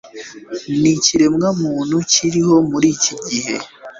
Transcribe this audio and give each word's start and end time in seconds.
n’ikiremwa 0.81 1.47
muntu 1.63 1.95
kiriho 2.11 2.55
muri 2.71 2.87
iki 2.95 3.13
gihe! 3.27 3.55